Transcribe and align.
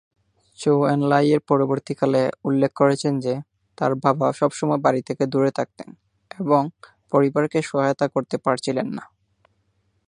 চৌ 0.57 0.77
এন-লাই 0.85 1.27
পরবর্তীকালে 1.47 2.21
উল্লেখ 2.45 2.71
করেছেন 2.73 3.13
যে, 3.19 3.33
তার 3.77 3.91
বাবা 3.95 4.27
সবসময় 4.33 4.77
বাড়ী 4.77 5.01
থেকে 5.01 5.23
দূরে 5.25 5.51
থাকতেন 5.51 5.89
এবং 6.39 6.61
পরিবারকে 7.11 7.59
সহায়তা 7.61 8.05
করতে 8.07 8.35
পারছিলেন 8.37 8.87
না। 8.93 9.03